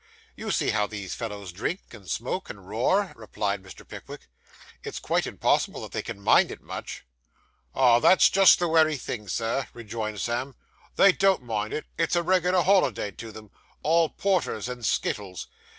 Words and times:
'You 0.35 0.49
see 0.49 0.71
how 0.71 0.87
these 0.87 1.13
fellows 1.13 1.51
drink, 1.51 1.81
and 1.93 2.09
smoke, 2.09 2.49
and 2.49 2.67
roar,' 2.67 3.13
replied 3.15 3.61
Mr. 3.61 3.87
Pickwick. 3.87 4.27
'It's 4.83 4.97
quite 4.97 5.27
impossible 5.27 5.79
that 5.83 5.91
they 5.91 6.01
can 6.01 6.19
mind 6.19 6.49
it 6.49 6.59
much.' 6.59 7.05
'Ah, 7.75 7.99
that's 7.99 8.27
just 8.27 8.57
the 8.57 8.67
wery 8.67 8.97
thing, 8.97 9.27
Sir,' 9.27 9.67
rejoined 9.75 10.19
Sam, 10.19 10.55
'they 10.95 11.11
don't 11.11 11.43
mind 11.43 11.71
it; 11.71 11.85
it's 11.99 12.15
a 12.15 12.23
reg'lar 12.23 12.63
holiday 12.63 13.11
to 13.11 13.31
them 13.31 13.51
all 13.83 14.09
porter 14.09 14.55
and 14.65 14.83
skittles. 14.83 15.45